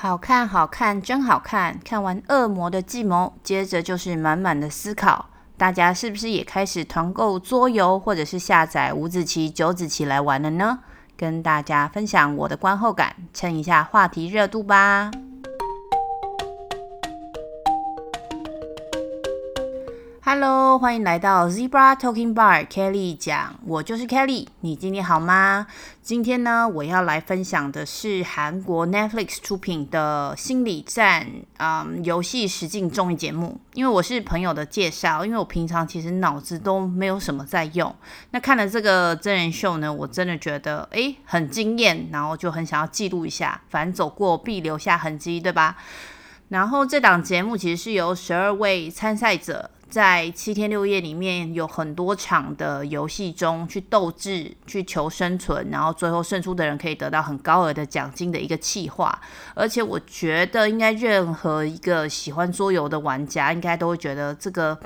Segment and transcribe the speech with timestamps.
[0.00, 1.76] 好看，好看，真好看！
[1.84, 5.28] 看完《恶魔的计谋》，接着就是满满的思考。
[5.56, 10.78] 大家是不是也开始团购桌游，或者是下载五子棋、九子棋来玩了呢？
[11.16, 15.10] 跟大家分享我的观后感，蹭一下话题热度吧。
[20.30, 25.66] Hello，欢迎来到 Zebra Talking Bar，Kelly 讲，我就是 Kelly，你今天好吗？
[26.02, 33.58] 今天呢，我要来分享的是韩国 Netflix 出品的心理战，嗯，游戏实境综艺节目。
[33.72, 37.96] 因为我是朋友的介绍，因为我平常其实脑子都没有什么在用，
[38.32, 45.78] 那看了这个真人秀呢，我真的觉得诶很惊艳，然后就很想要记录一下，反正走过必留下痕迹，对吧？
[46.50, 49.70] 然后这档节目其实是由十二位参赛者。
[49.88, 59.18] 在七天六夜里面有很多场的游戏中去斗智、去求生存，然后最后胜出的人可以得到很高额的奖金的一个企划。
[59.54, 64.78] 而且我觉得，应该任何一个喜欢桌游的玩家，应该都会觉得这个。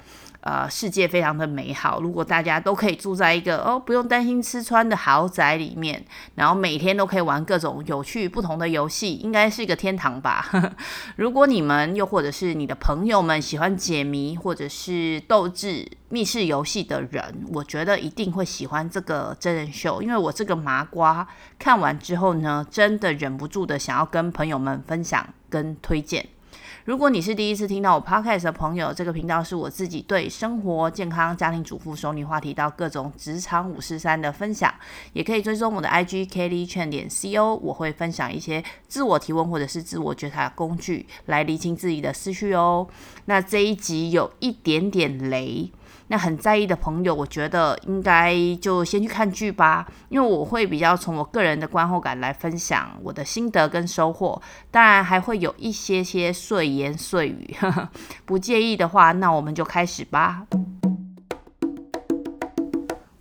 [0.42, 2.00] 呃，世界非常的美好。
[2.00, 6.04] 如果大家都可以住在一个哦，不用担心吃穿的豪宅里面，
[6.34, 10.44] 然后每天都可以玩各种有趣不同的游戏，应该是一个天堂吧。
[11.14, 21.26] 如果你们又或者是你的朋友们喜欢解谜或者是斗智密室游戏的人，我觉得一定会喜欢这个真人秀，因为我这个麻瓜
[21.56, 26.26] 看完之后呢，真的忍不住的想要跟朋友们分享跟推荐。
[26.84, 34.72] 如果你是第一次听到我 podcast 的朋友，这个频道是我自己对生活、健康、家庭主妇、熟女话题到各种职场五四三的分享，
[35.12, 42.88] 也可以追踪我的 IG Kelly Chen 点 CO，我会分享一些自我提问或者是自我觉察工具，来厘清自己的思绪哦。
[43.26, 45.70] 那这一集有一点点雷。
[46.08, 57.88] 那很在意的朋友，我觉得应该就先去看剧吧，因为我会比较从我个人的观后感来分享我的心得跟收获，当然还会有一些些碎言碎语，呵呵，
[58.26, 60.46] 不介意的话，那我们就开始吧。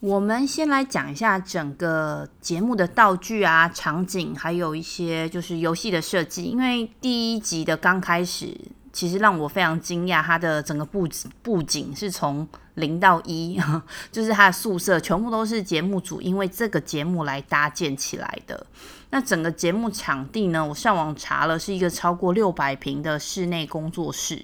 [0.02, 8.58] 我们先来讲一下整个节目的道具啊、场景，还有一些就是游戏的设计，因为第一集的刚开始。
[8.94, 11.07] 其实让我非常惊讶，它的整个布
[11.41, 13.59] 布景是从零到一，
[14.12, 18.66] 就是他的宿舍全部都是节目组因为这个节目来搭建起来的。
[19.09, 24.41] 那整个节目场地呢，我上网查了，是一个超过六百平的室内工作室。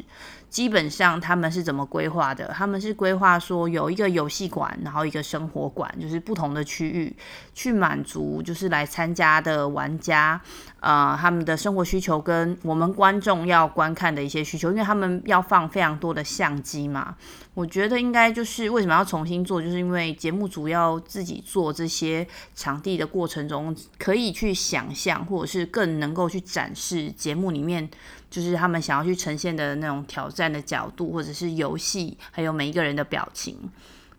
[0.58, 2.48] 基本上他们是怎么规划的？
[2.48, 7.16] 他们是规划说有一个游戏馆，然后一个生活馆，就是不同的区域
[7.54, 10.42] 去满足，就是来参加的玩家，
[10.80, 17.16] 呃，他们的生活需求跟我们观众要观看的一些需求，因为他们要放非常多的相机嘛。
[17.58, 27.90] 我觉得应该就是为什么要重新做，就是因为节目组要自己做这些场地的过程中，可以去想象，或者是更能够去展示节目里面。
[28.30, 33.58] 就是他们想要去呈现的那种挑战的角度，或者是游戏，还有每一个人的表情。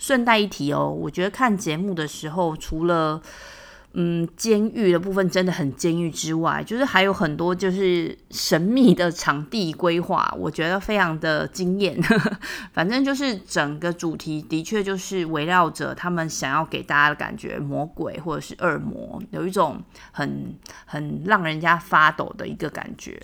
[0.00, 3.22] 顺带一提哦，我觉得看节目的时候，除了
[4.01, 12.01] 嗯监狱的部分真的很监狱之外，就是还有很多就是神秘的场地规划，我觉得非常的惊艳。
[12.73, 19.83] 反正就是整个主题的确就是围绕着他们想要给大家的感觉，魔鬼或者是恶魔，有一种
[20.13, 20.55] 很
[20.87, 23.21] 很让人家发抖的一个感觉。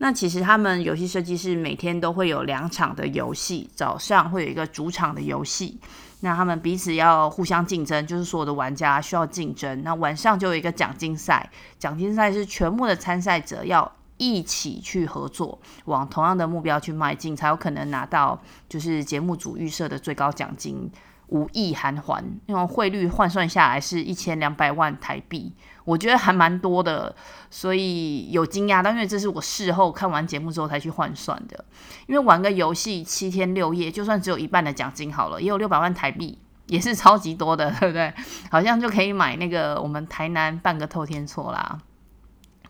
[0.00, 5.80] 那其实他们游戏设计师每天都会有两场的游戏，早上会有一个主场的游戏，
[6.20, 9.82] 那他们彼此要互相竞争，就是所有的玩家需要竞争。
[9.82, 11.48] 那晚上就有一个奖金赛，
[11.78, 20.90] 奖金赛是全部的参赛者要一起去合作，往同样的目标去迈进，才有可能拿到就是节目组预设的最高奖金。
[21.28, 25.52] 五亿韩元，因为汇率换算下来是一千两百万台币，
[25.84, 27.14] 我觉得还蛮多的，
[27.50, 31.64] 所以有惊讶但，因为这是我事后看完节目之后才去换算的。
[32.06, 38.12] 因为玩个游戏七天六夜，就算只有一半的奖金好了，也有六百万台币，也是超级多的，对不对？
[38.50, 41.78] 好像就可以买那个我们台南半个透天厝啦。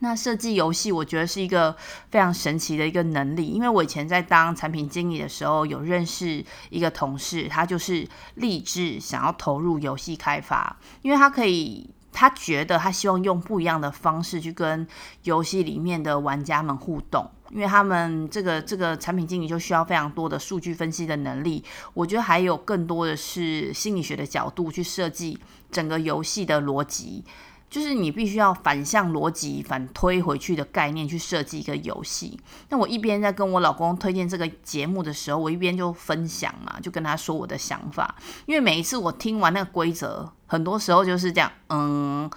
[0.01, 1.77] 那设计游戏，我觉得是一个
[2.11, 8.07] 非常神奇的一个能力，因为我以前在当产品经理的时候，有认识一个同事，他就是
[8.37, 14.87] 立志想要投入游戏开发，因为他可以，他觉得他希望用不一样的方式去跟
[15.25, 25.39] 游戏里面的玩家们互动，因为他们这个这个产品经理就需要非常多的数据分析的能力，我觉得还有更多的是心理学的角度去设计
[25.73, 27.25] 整个游戏的逻辑。
[27.71, 32.39] 就是你必须要反向逻辑反推回去的概念去设计一个游戏。
[32.71, 38.15] 那我一边在跟我老公推荐这个节目的时候，我一边就分享嘛，就跟他说我的想法。
[38.47, 42.31] 因为每一次我听完那个规则，很多时候就是这样，嗯，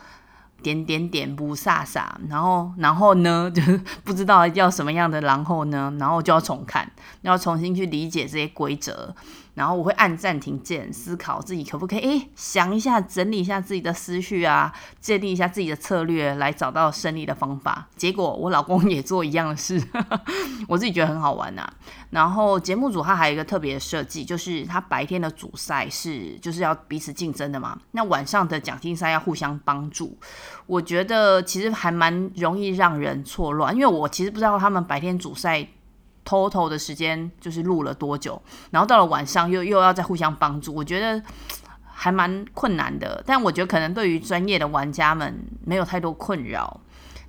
[0.61, 6.91] 点点点不飒飒，然后然后呢， 就是不知道要什么样的，然后呢，然后就要重看，
[7.21, 9.15] 要重新去理解这些规则。
[9.53, 17.88] 然后我会按暂停键，思考自己可不可以诶想一下，整理一下自己的思绪啊，建立一下自己的策略，来找到胜利的方法。
[17.95, 19.81] 结果我老公也做一样的事，
[20.68, 21.74] 我自己觉得很好玩呐、啊。
[22.12, 30.18] 然后节目组他还有一个特别的设计，就是他白天的主赛是就是要彼此竞争的嘛，那晚上的奖金赛要互相帮助。
[30.65, 35.68] 我觉得其实还蛮容易让人错乱，因为我其实不知道他们白天主赛。
[36.25, 41.21] Total 的时间就是录了多久，然后到了晚上又又要再互相帮助，我觉得
[41.94, 43.23] 还蛮困难的。
[43.25, 46.81] 但我觉得可能对于专业的玩家们没有太多困扰。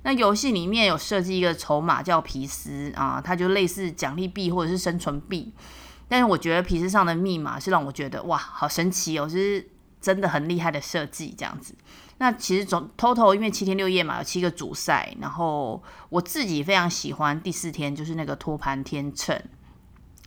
[0.03, 5.53] 那游戏里面有设计一个筹码叫皮斯啊，它就类似奖励币或者是生存币。
[6.09, 9.65] 但是我觉得皮斯上的密码是让我觉得哇，好神奇哦，就是
[10.01, 11.73] 真的很厉害的设计这样子。
[12.19, 19.41] 那其实总 total 因为七天六夜嘛，有七个主赛，然后我自己非常喜欢第四天就是那个托盘天秤，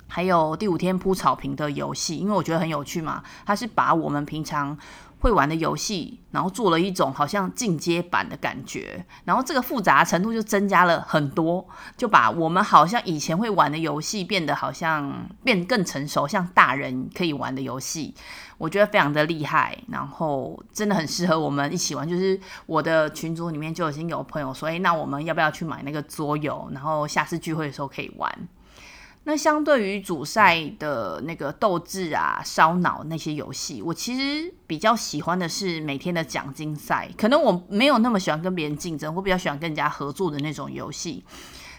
[0.08, 4.76] 还有第五天铺草坪的游戏，因为我觉得很有趣嘛，它是把我们平常
[5.26, 18.14] 会玩的游戏，然后做了一种好像进阶版的感觉，然后这个复杂程度就增加了很多，就把我们好像以前会玩的游戏变得好像变更成熟，像大人可以玩的游戏，
[18.56, 22.08] 我觉得非常的厉害，然后真的很适合我们一起玩。
[22.08, 28.48] 就是我的群组里面就已经有朋友说，诶，那我们要不要去买那个桌游，然后下次聚会的时候可以玩。
[29.26, 37.10] 那相对于主赛的那个斗志啊、烧脑那些游戏，我其实比较喜欢的是每天的奖金赛。
[37.18, 41.24] 可能我没有那么喜欢跟别人竞争，我比较喜欢跟人家合作的那种游戏。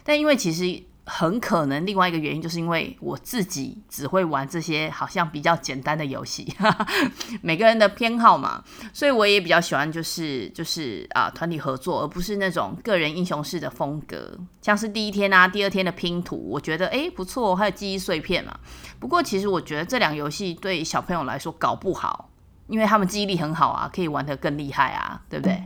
[0.03, 0.83] 但因为其实。
[1.09, 6.53] 很可能另外一个原因，就是因为我自己只会玩这些好像比较简单的游戏，
[7.41, 8.61] 每个人的偏好嘛，
[8.91, 18.59] 所以我也比较喜欢就是就是啊团体合作，而不是那种个人英雄式的风格，像是第一天啊、第二天的拼图，我觉得诶不错，还有记忆碎片嘛。
[18.99, 22.29] 不过其实我觉得这两个游戏对小朋友来说搞不好，
[22.67, 25.63] 因为他们记忆力很好啊，可以玩得更厉害啊，对不对？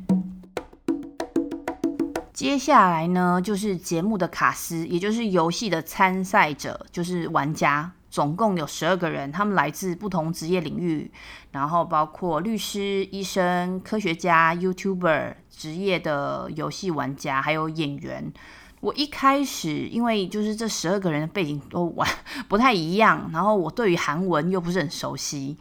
[2.41, 11.11] 接下来呢，就是节目的卡司，也就是游戏的参赛者，就是玩家，总共有十二个人，他们来自不同职业领域，
[11.51, 18.33] 然后包括律师、医生、科学家、YouTuber、职业的游戏玩家，还有演员。
[18.79, 22.09] 我一开始因为就是这十二个人的背景都玩
[22.49, 25.57] 不太一样，然后我对于韩文又不是很熟悉。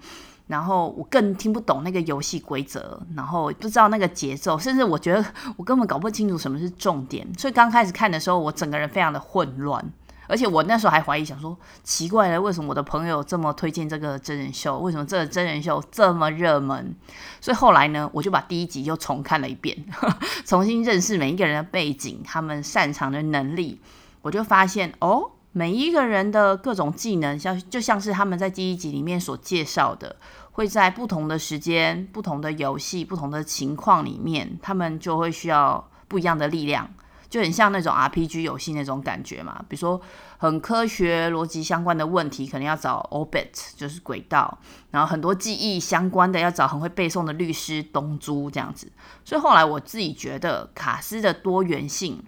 [0.50, 5.24] 然后我更听不懂那个游戏规则，然后不知道那个节奏，甚至我觉得
[5.56, 7.24] 我根本搞不清楚什么是重点。
[7.38, 9.92] 所以刚开始看的时候，我整个人非常的混乱，
[10.26, 14.76] 而且我那时候还怀疑，想说奇怪了，为什么我的朋友这么推荐这个真人秀？
[14.80, 16.96] 为什么这个真人秀这么热门？
[17.40, 19.84] 所以后来呢，我就把第一集又重看了一遍，
[20.44, 23.80] 重新认识每一个人的背景，他们擅长的能力，
[24.22, 30.16] 我就发现哦，每一个人的各种技能，像就像是他们在第一集里面所介绍的。
[30.60, 36.86] 会在不同的时间、不同的游戏、不同的情况里面，他们就会需要不一样的力量，
[37.30, 39.64] 就很像那种 RPG 游戏那种感觉嘛。
[39.70, 39.98] 比如说
[40.36, 44.58] 很科学逻辑相关的问题，可能要找 Obit，就是轨道；
[44.90, 48.92] 然后很多记忆相关的，要找很会背诵的律师东珠这样子。
[49.24, 52.22] 所以后来我自己觉得卡斯的多元性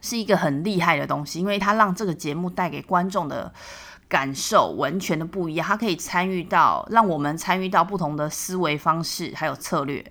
[0.00, 3.52] 是一个很厉害的东西，因为它让这个节目带给观众的。
[4.08, 10.04] 感受完全的不一样，它可以参与到，让我们参与到不同的思维方式，还有策略。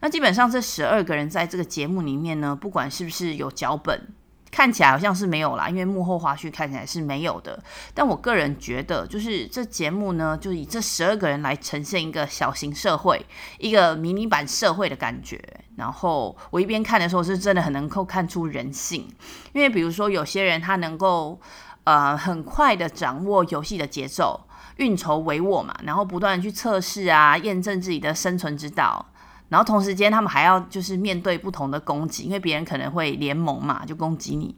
[0.00, 4.08] 那基本上这十二个人在这个节目里面呢，不管是不是有脚本，
[4.50, 7.62] 看起来好像是没有啦，因为幕后花絮看起来是没有的。
[7.94, 13.24] 但我个人觉得，就是这节目呢，就以这十二个人来呈现一个小型社会，
[13.58, 15.40] 一个迷你版社会的感觉。
[15.76, 19.08] 然后我一边看的时候，是真的很能够看出人性，
[19.52, 21.40] 因为比如说有些人他能够。
[21.84, 24.40] 呃，很快的掌握游戏的节奏，
[24.76, 29.04] 运筹帷幄嘛，然后不断去测试啊，验证自己的生存之道。
[29.48, 34.56] 然后同时间，他们还要就是面对不同的攻击，因为别人可能会联盟嘛，就攻击你。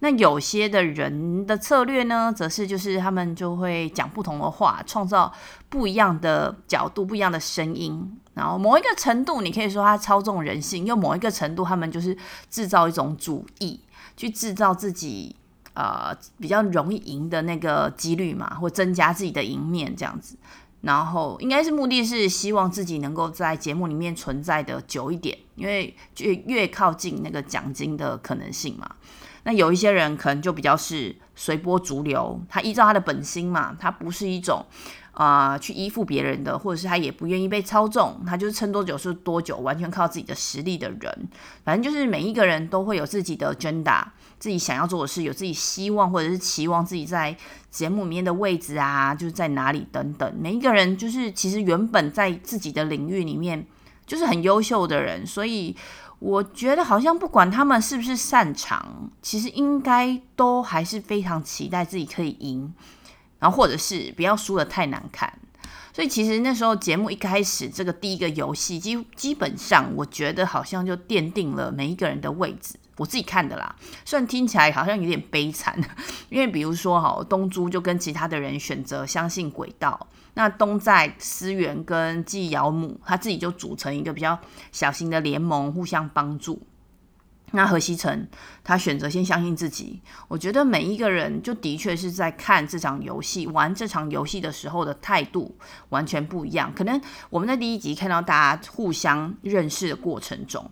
[0.00, 5.32] 那有些的人的策略呢，则是就是他们就会讲不同的话，创造
[5.70, 8.20] 不一样的角度、不一样的声音。
[8.34, 12.14] 然后某一个程度，你可以说他操纵人性；又某一个程度，他们就是
[12.50, 13.80] 制造一种主义，
[14.14, 15.36] 去制造自己。
[15.74, 20.36] 呃，比较容易赢的那个几率嘛，或增加自己的赢面这样子，
[20.82, 28.88] 然后应该是目的是希望自己能够在节目里面存在的久一点，因为就越靠近那个奖金的可能性嘛。
[29.42, 34.64] 那有一些人可能就比较是随波逐流，他依照他的本心嘛，他不是一种
[35.12, 41.28] 啊、去依附别人的，或者是他也不愿意被操纵，他就是撑多久是多久，完全靠自己的实力的人。
[41.64, 44.12] 反正就是每一个人都会有自己的挣扎
[44.44, 47.34] 自己想要做的事，有自己希望或者是期望自己在
[47.70, 50.34] 节目里面的位置啊，就是在哪里等等。
[50.38, 53.66] 每一个人就是其实原本在自己的领域里面
[54.04, 55.74] 就是很优秀的人，所以
[56.18, 62.74] 我觉得好像不管他们是不是擅长，其实应该都还是非常期待自己可以赢。
[63.38, 65.32] 然后或者是不要输得太难看，
[65.94, 72.74] 所以其实那时候节目一开始，这个第一个游戏基基本上，我觉得好像就奠定了每一个人的位置。
[72.96, 73.74] 我自己看的啦，
[74.04, 75.78] 虽然听起来好像有点悲惨，
[76.30, 84.38] 因为比如说哈，东珠就跟其他的人选择相信轨道，那东在思源跟纪尧姆他自己就组成一个比较
[84.70, 86.62] 小型的联盟，互相帮助。
[87.50, 88.26] 那何西成
[88.64, 95.56] 他选择先相信自己，我觉得每一个人就的确是在看这场游戏、玩这场游戏的时候的态度
[95.90, 96.72] 完全不一样。
[96.74, 100.68] 可能我们在第一集看到大家互相认识的过程中，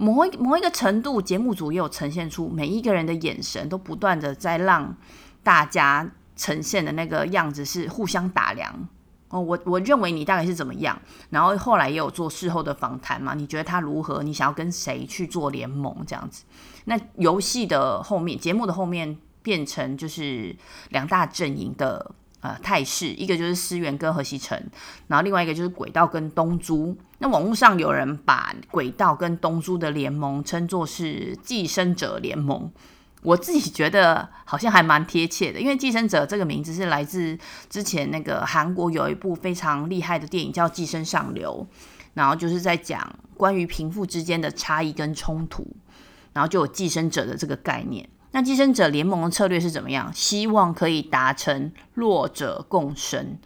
[0.00, 4.96] 某一某一个程度，节目组也有呈现出每一个人的眼神都不断的在让
[5.42, 8.88] 大家呈现的那个样子是互相打量。
[9.28, 13.34] 哦，我我认为你大概是怎么样，然后后来也有做事后的访谈嘛？
[13.34, 14.22] 你觉得他如何？
[14.22, 16.44] 你想要跟谁去做联盟这样子？
[16.86, 20.56] 那游戏的后面，节目的后面变成就是
[20.88, 24.58] 两大阵营的呃态势，一个就是思源跟何西成，
[25.08, 26.96] 然后另外一个就是轨道跟东珠。
[27.18, 32.70] 那网络上有人把轨道跟东珠的联盟称作是寄生者联盟。
[33.22, 41.66] 我自己觉得好像还蛮贴切的，因为寄生者这个名字是来自之前那个韩国有一部非常厉害的电影叫《寄生上流》，
[42.14, 45.66] 然后就是在讲关于贫富之间的差异跟冲突，
[46.32, 48.08] 然后就有寄生者的这个概念。
[48.32, 50.12] 那寄生者联盟的策略是怎么样？
[50.14, 53.38] 希望可以达成弱者共生。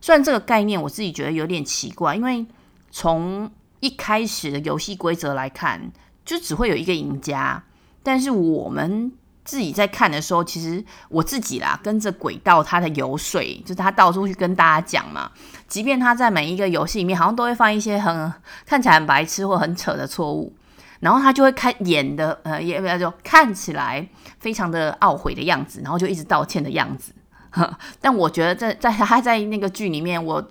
[0.00, 2.46] 虽然这个概念我自己觉得有点奇怪，因为
[2.90, 5.92] 从一开始的游戏规则来看，
[6.24, 7.64] 就只会有一个赢家，
[8.02, 9.12] 但是我们。
[9.42, 15.32] 自己在看的时候，其实我自己啦，跟着轨道他的游说，就是他到处去跟大家讲嘛。
[15.66, 18.32] 即便他在每一个游戏里面，好像都会犯一些很
[18.66, 20.52] 看起来很白痴或很扯的错误，
[21.00, 27.12] 然后他就会开演的，呃，也就看起来非常的懊悔的样子，然后就一直道歉的样子。
[28.00, 30.46] 但我觉得在在他在那个剧里面，我。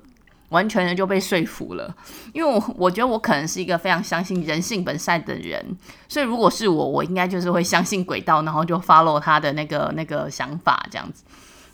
[0.50, 1.96] 完全的就被说服了，
[2.34, 5.64] 因为我我觉得我可能是一个非常相信人性本善的人，
[6.08, 11.24] 所以如果是我，我应该就是会相信轨道，然后就 follow 他的那个那个想法这样子。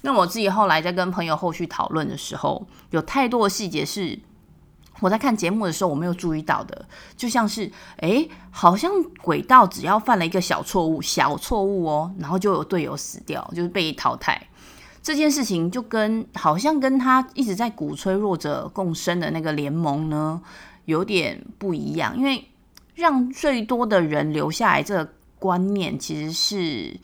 [0.02, 4.20] 那我自己后来在跟朋友后续讨论的时候，有太多的细节是
[5.02, 6.86] 我在看节目的时候我没有注意到的，
[7.18, 14.42] 就像是诶，好像轨道只要犯了一个小错误，小错误哦，然后就有队友死掉，就是被淘汰。
[15.04, 20.42] 这件事情就跟好像跟他一直在鼓吹弱者共生的那个联盟呢，
[20.86, 22.18] 有点不一样。
[22.18, 22.44] 因为
[22.96, 27.00] 让最多的人留下来这个观念其实是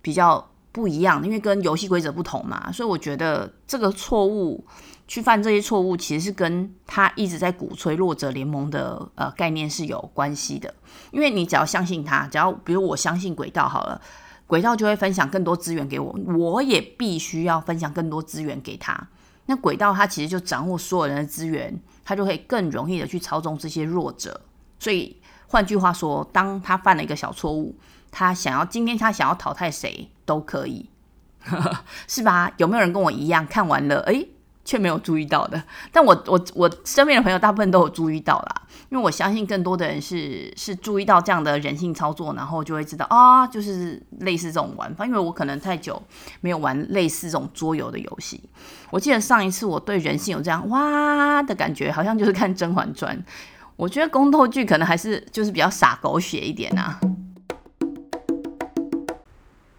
[0.00, 2.72] 比较不一样的，因为跟游戏规则不同嘛。
[2.72, 4.64] 所以我觉得这个错误
[5.06, 10.72] 去犯这些错误，其实是跟他一直在鼓吹弱者联盟的呃概念是有关系的。
[11.10, 14.00] 因为你只要相信他，只要比如我相信轨道好了。
[14.46, 19.08] 轨道就会分享更多资源给我，我也必须要分享更多资源给他。
[19.46, 24.38] 那轨道他其实就掌握所有人的资源，他就可以更容易的去操纵这些弱者。
[24.78, 25.16] 所以
[25.46, 27.74] 换句话说，当他犯了一个小错误，
[28.10, 30.90] 他想要今天他想要淘汰谁都可以，
[32.06, 32.52] 是吧？
[32.58, 34.00] 有没有人跟我一样看完了？
[34.00, 34.28] 诶。
[34.64, 45.04] 却没有注意到的，但我我我身边的朋友大部分都有注意到啦，因为我相信更多的人是是注意到这样的人性操作，然后就会知道啊，就是类似这种玩法。
[45.04, 46.00] 因为我可能太久
[46.40, 48.40] 没有玩类似这种桌游的游戏，
[48.90, 53.16] 我记得上一次我对人性有这样哇的感觉，好像就是看《甄嬛传》。
[53.74, 57.00] 我觉得宫斗剧可能还是就是比较洒狗血一点啊。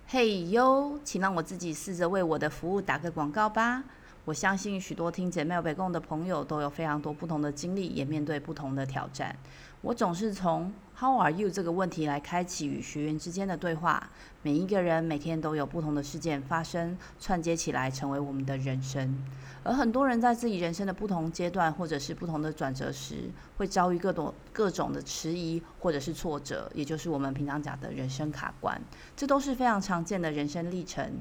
[0.07, 3.83] 嘿哟，请让我自己试着为我的服务打个广告吧。
[4.25, 9.35] 我相信许多听姐妹北共的朋友都有非常多不同的经历，也面对不同的挑战。
[9.81, 14.09] 我总是从 How are you 这个问题来开启与学员之间的对话。
[14.41, 19.13] 每一个人每天都有不同的事件发生，串接起来成为我们的人生。
[19.61, 28.81] 而很多人在自己人生的不同阶段，或者是不同的转折时，会遭遇各种各种的迟疑或者是挫折，也就是我们平常讲的人生卡关。
[29.17, 31.11] 这都是非常常见的人生历程。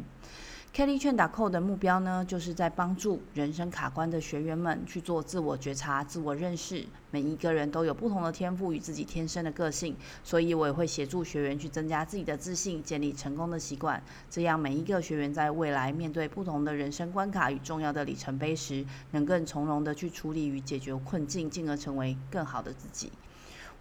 [0.74, 6.86] Kelly 劝打扣的目标呢，就是在帮助人生卡关的学员们去做自我觉察、自我认识。
[7.10, 14.02] 每一个人都有不同的天赋与自己天生的个性，所以我也会协助学员去增加自己的自信，建立成功的习惯。
[14.30, 23.12] 这样每一个学员在未来面对不同的人生关卡与重要的里程碑时，能更从容的去处理与解决困境，进而成为更好的自己。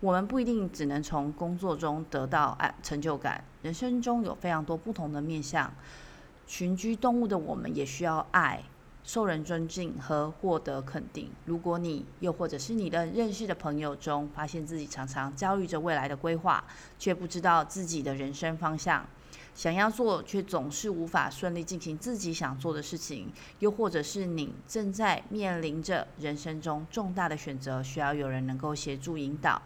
[0.02, 5.74] 我们不一定只能从工作中得到成就感，人生中有非常多不同的面向。
[6.52, 8.62] 群居动物的我们也需要爱、
[9.06, 11.32] 受人尊敬和获得肯定。
[11.46, 16.62] 如果你又或者是你的认识的朋友中，发现自己常常焦虑着未来的规划，
[17.00, 19.08] 却不知道自己的人生方向，
[19.56, 29.62] 想要做却总是无法顺利进行自己想做的事情，又或者是你正在面临着人生中重大的选择，需要有人能够协助引导。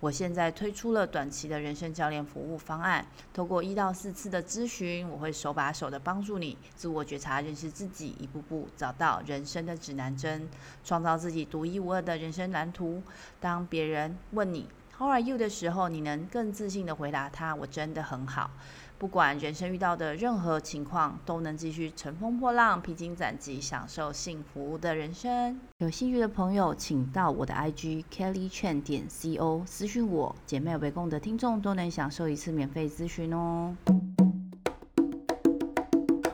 [0.00, 10.48] 我现在推出了短期的人生教练服务方案，透过一到四次的咨询，我会手把手的帮助你自我觉察、认识自己，一步步找到人生的指南针，
[10.84, 13.02] 创造自己独一无二的人生蓝图。
[13.40, 18.50] 当别人问你 “How are you” 的时候，你能更自信的回答他：“我真的很好。”
[18.98, 25.60] 不管人生遇到的任何情况，都能继续乘风破浪、披荆斩棘，享受幸福的人生。
[25.78, 33.76] 有兴趣的朋友，请到我的 IG Kelly Chen 点 CO 私讯我，姐妹有被供的听众都能享受一次免费咨询哦。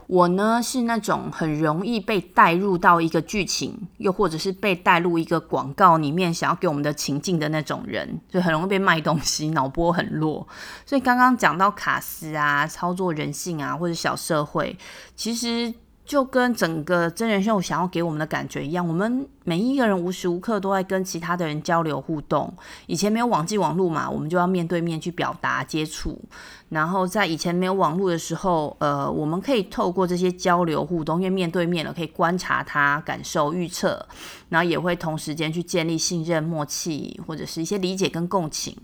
[0.07, 10.47] 我呢是那种很容易被带入到一个剧情，又或者是被带入一个广告里面，想要给我们的情境的那种人，就很容易被卖东西，脑波很弱。
[10.87, 14.79] 所以刚刚讲到卡斯啊、操作人性啊，或者小社会，
[15.17, 15.75] 其实。
[16.05, 22.53] 就跟整个真人秀想要给我们的感觉一样，我们每一个人无时无刻都在跟其他的人交流互动。
[22.87, 26.21] 以前没有网际网络嘛，我们就要面对面去表达接触。
[26.69, 34.07] 然后在以前没有网络的时候，呃，我们可以透过这些交流互动，因为面对面了，可以观察他、感受、预测，
[34.51, 38.77] 然后也会同时间去建立信任、默契，或者是一些理解跟共情。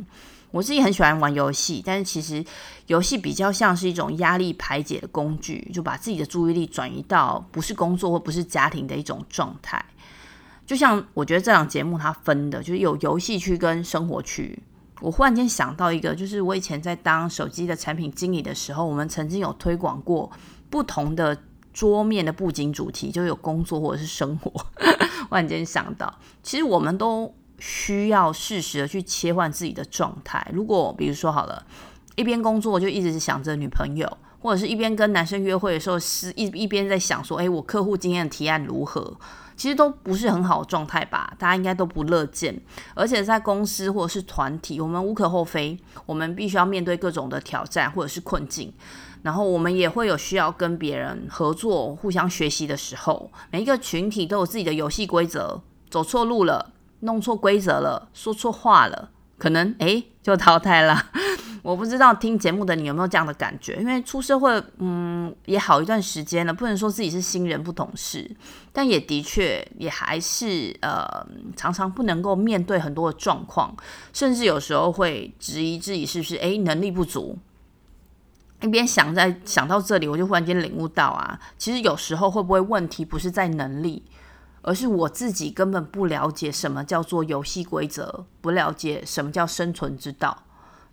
[0.51, 2.45] 我自己很喜欢玩游戏，但是其实
[2.87, 9.85] 游戏比较像是一种压力排解的工具，就把自己的注意力转移到不是工作或不是家庭的一种状态。
[10.67, 14.59] 就像我觉得这档节目它分的就是有游戏区跟生活区。
[15.01, 20.31] 我忽然间想到一个，就是我以前在当手机的产品经理的时候，我们曾经有推广过
[20.69, 21.37] 不同的
[21.73, 24.51] 桌面的布景主题，就有工作或者是生活。
[25.29, 27.33] 忽然间想到，其实我们都。
[27.61, 30.45] 需要适时的去切换自己的状态。
[30.53, 31.65] 如果比如说好了，
[32.17, 39.17] 一边工作就一直是想着女朋友，或者是一边跟男生约会的时候是一一边在想说，哎，我客户今天的提案如何？
[39.57, 41.31] 其实都不是很好的状态吧？
[41.39, 42.59] 大家应该都不乐见。
[42.95, 48.73] 而且在公司或者是团体，我们无可厚非，我们必须要面对各种的挑战或者是困境。
[49.21, 53.31] 然后我们也会有需要跟别人合作、互相学习的时候。
[53.51, 56.73] 每一个群体都有自己的游戏规则，走错路了。
[57.01, 61.07] 弄错规则了，说错话了，可能诶就淘汰了。
[61.63, 63.77] 我不知道听节目的你有没有这样的感觉？
[63.77, 68.35] 因为出社会，嗯，也好一段时间了，不能说自己是新人不懂事，
[68.73, 71.05] 但也的确也还是呃，
[71.55, 73.77] 常常不能够面对很多的状况，
[74.15, 77.37] 甚至有时候会质疑自己是不是诶能力不足。
[78.63, 84.03] 一边想在想到这里，我就忽然间领悟到啊，其实有时候会不会问题不是在能力？
[84.63, 90.45] 而是我自己根本不了解什么叫做游戏规则，不了解什么叫生存之道，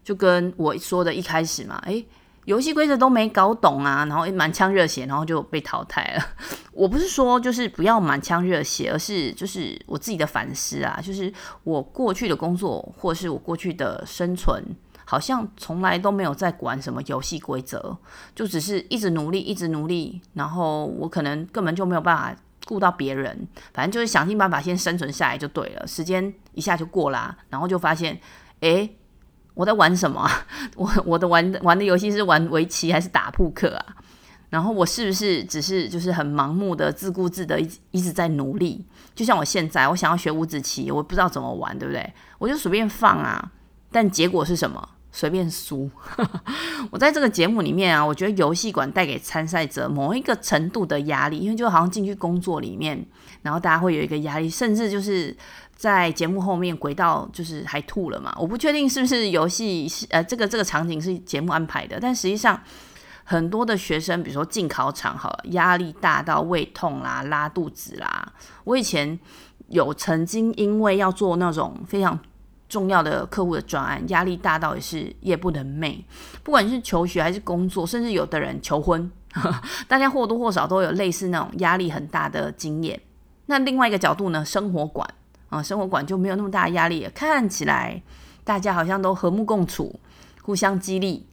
[0.04, 2.08] 就跟我说的一开始嘛，诶，
[2.46, 6.26] 游戏规则都没搞懂啊，然后满腔热血，然后就被淘汰了。
[6.72, 14.64] 我不是说就是不要满腔热血，而是就是我自己的反思啊，就是我过去的工作或是我过去的生存，
[15.04, 17.98] 好像从来都没有在管什么游戏规则，
[18.34, 22.36] 就只是一直努力，一直努力，然后我可能根本就没有办法。
[22.68, 25.88] 顾到别人，反正就是想尽办法先生存下来就对了。
[25.88, 28.20] 时间一下就过啦，然后就发现，
[28.60, 28.98] 诶，
[29.54, 30.30] 我在玩什么？
[30.76, 33.96] 我我的玩玩的游戏是玩围棋还是打扑克啊？
[34.50, 38.86] 然后我是不是只是就是很盲目的自顾自的一一直在努力？
[39.16, 42.14] 就像我现在，我想要学五子棋，我不知道怎么玩，对不对？
[42.38, 43.52] 我就随便放啊，
[43.92, 44.90] 但结果是什么？
[45.18, 45.90] 随便输，
[46.92, 53.04] 我在这个节目里面啊，我觉得游戏馆带给参赛者某一个程度的压力，因为就好像进去工作里面，
[53.42, 55.36] 然后大家会有一个压力，甚至就是
[55.76, 58.32] 在节目后面轨道就是还吐了嘛。
[58.38, 62.62] 我不确定是不是游戏呃这个这个场景是节目安排的，但实际上
[63.24, 68.32] 很多的学生，比如说进考场好了，压力大到胃痛啦、拉肚子啦。
[68.66, 69.20] 我以前
[69.70, 72.20] 有曾经因为要做那种非常。
[72.70, 76.04] 重要的客户的专案，压力大到也是夜不能寐。
[76.44, 79.10] 不管是求学还是工作，甚至有的人求婚，
[79.88, 83.00] 大家或多或少都有类似那种压力很大的经验。
[83.46, 85.08] 那另外一个角度呢，生活馆
[85.50, 88.02] 啊，生活馆就没有那么大压力，看起来
[88.44, 90.00] 大家好像都和睦共处，
[90.42, 91.26] 互相激励。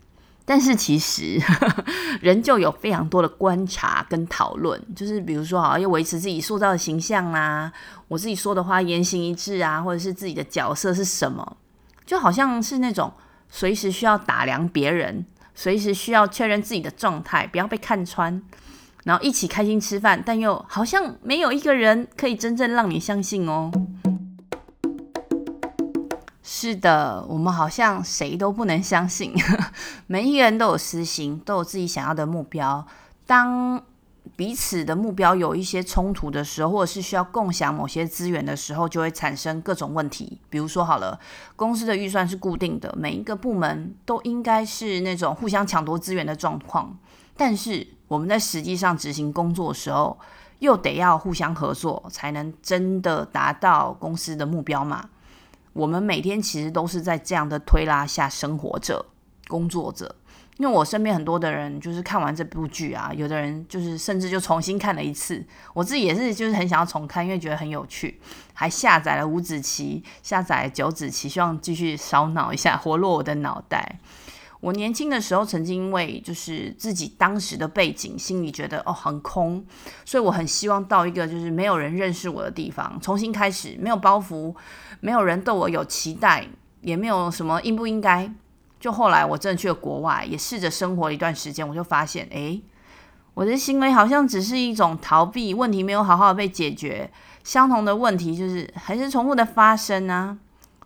[0.44, 1.40] 但是其实
[2.20, 7.72] 人就有非常多的观察跟讨论，就是比如说啊，要维持自己塑造的形象啊，
[8.08, 11.56] 我自己说的话言行一致啊，或者是自己的角色是什么，
[12.04, 13.12] 就好像是那种
[13.48, 18.42] 随时需要打量别人，随时需要确认自己的状态，不要被看穿，
[19.04, 23.72] 然后一起开心吃饭，但又好像没有一个人可以真正让你相信哦。
[26.56, 29.34] 是的，我们好像谁都不能相信。
[30.06, 32.86] 每一个人都有私心，都有自己想要的目标。
[33.26, 33.82] 当
[34.36, 40.38] 彼此的目标有一些冲突的时候，或者是需要共享某些资源的时候，就会产生各种问题。
[40.48, 41.18] 比如说，好了，
[41.56, 46.96] 公司的预算是固定的，每一个部门都应该是那种互相抢夺资源的状况。
[47.36, 50.16] 但是我们在实际上执行工作的时候，
[50.60, 55.06] 又得要互相合作，才能真的达到公司的目标嘛。
[55.74, 59.04] 我们每天其实都是在这样的推拉下生活着、
[59.46, 60.16] 工作着。
[60.56, 65.44] 因为我身边很多的人，就是看完这部剧啊，有的人就是甚至就重新看了一次。
[65.72, 68.20] 我自己也是，就是很想要重看，因为觉得很有趣，
[68.52, 73.98] 还下载了五子棋，下载九子棋，希望继续烧脑一下，活络我的脑袋。
[74.64, 79.62] 我年轻的时候，曾经因为就是自己当时的背景，心里觉得哦很空，
[80.06, 84.54] 所以我很希望到一个就是没有人认识我的地方，重新开始，没有包袱，
[85.00, 86.48] 没有人对我有期待，
[86.80, 88.32] 也没有什么应不应该。
[88.80, 92.62] 就后来我真的去了国外，也试着生活了一段时间，我就发现，诶，
[93.34, 97.10] 我的行为好像只是一种逃避，问题没有好好的被解决，
[97.42, 100.38] 相同的问题就是还是重复的发生啊。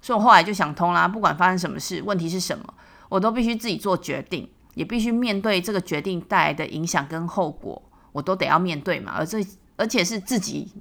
[0.02, 2.64] 所以我后来就想通啦，不管发生什么事，问题是什么？
[3.08, 9.12] 我都必须自己做决定，也必须面对这个决定带来的影响跟后果，我都得要面对嘛。
[9.16, 9.38] 而这
[9.76, 10.72] 而且是自己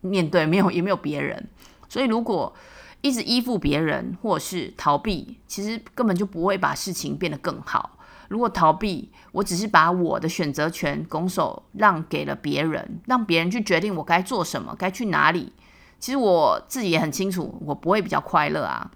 [0.00, 1.48] 面对，没有也没有别人。
[1.88, 2.54] 所以如果
[3.00, 7.98] 一直依附别人或是逃避，其实根本就不会把事情变得更好。
[8.28, 15.52] 如果逃避，我只是把我的选择权拱手让给了别人，让别人去决定我该做什么，该去哪里。
[15.98, 18.90] 其实我自己也很清楚，我不会比较快乐啊。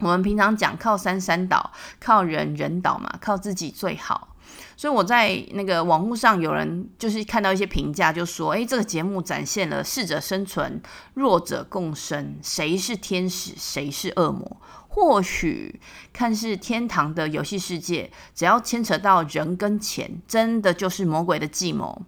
[0.00, 4.34] 我们平常讲靠山山倒，靠人人倒嘛，靠自己最好。
[4.76, 10.80] 所以我在那个网络上有人就是看到一些评价，就说：诶，这个节目展现了适者生存、
[11.14, 14.56] 弱者共生，谁是天使，谁是恶魔？
[14.88, 15.80] 或许
[16.12, 22.02] 看似天堂的游戏世界，只要牵扯到人跟钱，真的就是魔鬼的计谋。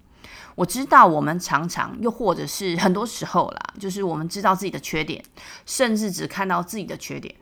[0.55, 5.23] 我知道我们常常，又或者是很多时候啦，就是我们知道自己的缺点，
[5.67, 7.35] 甚至只看到自己的缺点。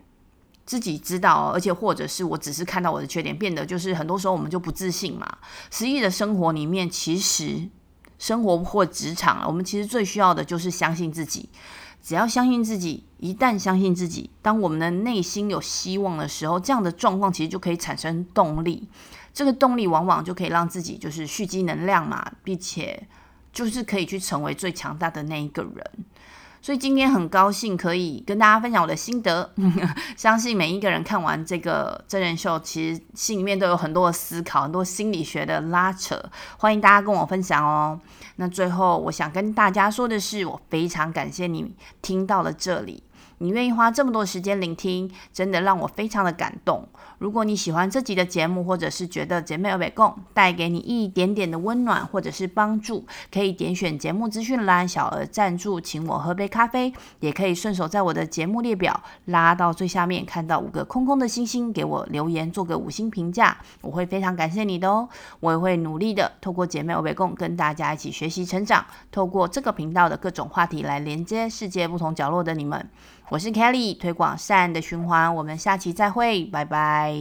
[0.67, 5.25] 自己知道，而且或者是我只是看到我的缺点，变得就是很多时候我们就不自信嘛。
[5.71, 7.67] 实际的生活里面，其实
[8.19, 11.49] 生活或职场，我们其实最需要的就是相信自己。
[11.99, 18.87] 只要相信自己，一旦相信自己，当我们的内心有希望的时候，这样的状况其实就可以产生动力。
[19.33, 23.07] 这个动力往往就可以让自己就是蓄积能量嘛，并且
[23.51, 25.91] 就是可以去成为最强大的那一个人。
[26.67, 29.49] 所以今天很高兴可以跟大家分享我的心得，
[30.17, 36.21] 相信每一个人看完这个真人秀，其实心里面都有很多的思考，很多心理学的拉扯，
[36.57, 37.97] 欢迎大家跟我分享哦。
[38.35, 43.01] 那最后我想跟大家说的是，我非常感谢你听到了这里。
[43.39, 46.87] 你愿意花这么多时间聆听，真的让我非常的感动。
[47.19, 65.09] 如果你喜欢这集的节目，或者是觉得姐妹欧北共带给你一点点的温暖或者是帮助，可以点选节目资讯栏小额赞助，请我喝杯咖啡，也可以顺手在我的节目列表拉到最下面，看到五个空空的星星，给我留言做个五星评价，我会非常感谢你的哦。
[65.39, 72.87] 我也会努力的透过姐妹欧北共跟大家一起学习成长，透过这个频道的各种话题来连接世界不同角落的你们。
[73.29, 75.35] 我是 Kelly，推广善的循环。
[75.35, 77.13] 我们下期再会，拜拜。